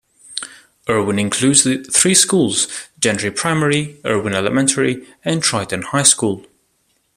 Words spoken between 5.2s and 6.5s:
and Triton High School.